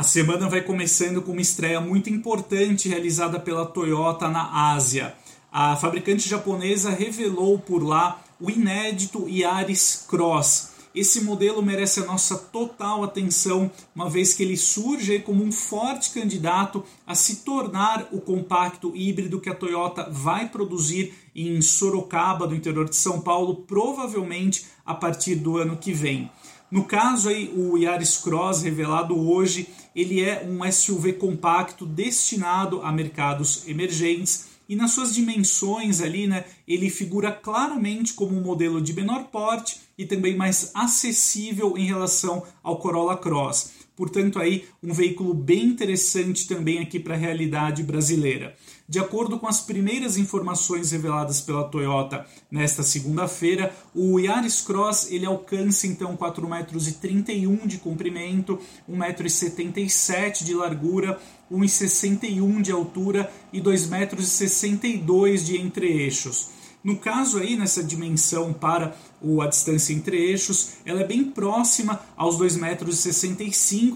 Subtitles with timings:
[0.00, 5.14] A semana vai começando com uma estreia muito importante realizada pela Toyota na Ásia.
[5.52, 10.70] A fabricante japonesa revelou por lá o inédito Yaris Cross.
[10.94, 16.18] Esse modelo merece a nossa total atenção, uma vez que ele surge como um forte
[16.18, 22.56] candidato a se tornar o compacto híbrido que a Toyota vai produzir em Sorocaba, do
[22.56, 26.30] interior de São Paulo, provavelmente a partir do ano que vem.
[26.70, 32.92] No caso aí, o Yaris Cross revelado hoje, ele é um SUV compacto destinado a
[32.92, 38.94] mercados emergentes e nas suas dimensões ali, né, ele figura claramente como um modelo de
[38.94, 43.72] menor porte e também mais acessível em relação ao Corolla Cross.
[44.00, 48.56] Portanto, aí um veículo bem interessante também aqui para a realidade brasileira.
[48.88, 55.26] De acordo com as primeiras informações reveladas pela Toyota nesta segunda-feira, o Yaris Cross ele
[55.26, 58.58] alcança então 4,31 metros de comprimento,
[58.90, 61.20] 1,77 metro de largura,
[61.52, 66.59] 1,61 de altura e 2,62 metros de entre-eixos.
[66.82, 68.96] No caso aí, nessa dimensão para
[69.42, 73.04] a distância entre eixos, ela é bem próxima aos 2,65 metros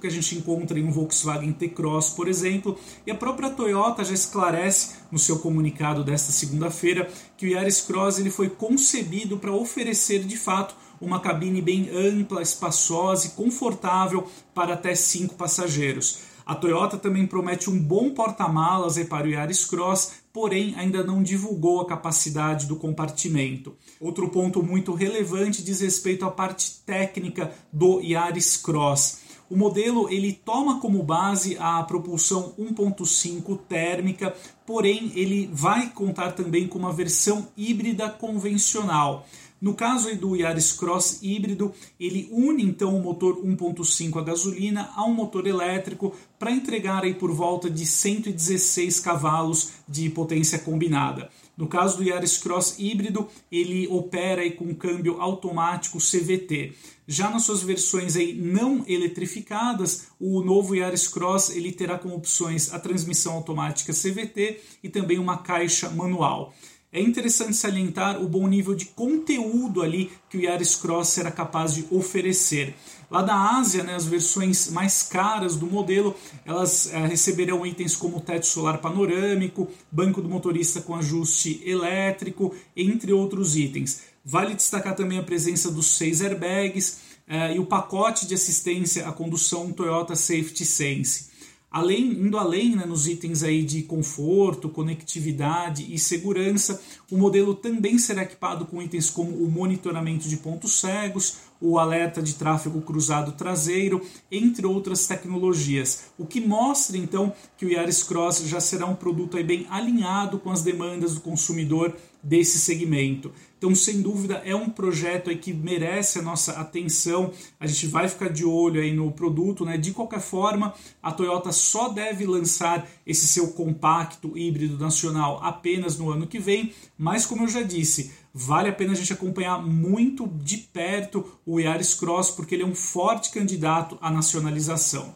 [0.00, 4.14] que a gente encontra em um Volkswagen T-Cross, por exemplo, e a própria Toyota já
[4.14, 10.22] esclarece no seu comunicado desta segunda-feira que o Yaris Cross ele foi concebido para oferecer
[10.22, 16.20] de fato uma cabine bem ampla, espaçosa e confortável para até cinco passageiros.
[16.48, 21.82] A Toyota também promete um bom porta-malas para o Yaris Cross, porém ainda não divulgou
[21.82, 23.76] a capacidade do compartimento.
[24.00, 29.28] Outro ponto muito relevante diz respeito à parte técnica do Yaris Cross.
[29.50, 34.34] O modelo ele toma como base a propulsão 1.5 térmica,
[34.66, 39.26] porém ele vai contar também com uma versão híbrida convencional.
[39.60, 45.04] No caso do Yaris Cross híbrido, ele une então o motor 1.5 a gasolina a
[45.04, 51.28] um motor elétrico para entregar aí por volta de 116 cavalos de potência combinada.
[51.56, 56.74] No caso do Yaris Cross híbrido, ele opera aí com câmbio automático CVT.
[57.04, 62.72] Já nas suas versões aí não eletrificadas, o novo Yaris Cross ele terá como opções
[62.72, 66.54] a transmissão automática CVT e também uma caixa manual.
[66.90, 71.74] É interessante salientar o bom nível de conteúdo ali que o Yaris Cross será capaz
[71.74, 72.74] de oferecer.
[73.10, 76.16] Lá da Ásia, né, as versões mais caras do modelo,
[76.46, 83.12] elas é, receberão itens como teto solar panorâmico, banco do motorista com ajuste elétrico, entre
[83.12, 84.04] outros itens.
[84.24, 89.12] Vale destacar também a presença dos seis airbags é, e o pacote de assistência à
[89.12, 91.28] condução Toyota Safety Sense.
[91.70, 96.80] Além, indo além né, nos itens aí de conforto, conectividade e segurança,
[97.10, 102.22] o modelo também será equipado com itens como o monitoramento de pontos cegos, o alerta
[102.22, 108.42] de tráfego cruzado traseiro, entre outras tecnologias, o que mostra então que o Yaris Cross
[108.46, 113.32] já será um produto aí bem alinhado com as demandas do consumidor desse segmento.
[113.56, 117.32] Então, sem dúvida, é um projeto aí que merece a nossa atenção.
[117.58, 119.76] A gente vai ficar de olho aí no produto, né?
[119.76, 126.10] De qualquer forma, a Toyota só deve lançar esse seu compacto híbrido nacional apenas no
[126.10, 130.28] ano que vem, mas como eu já disse, vale a pena a gente acompanhar muito
[130.28, 135.12] de perto o Yaris Cross porque ele é um forte candidato à nacionalização.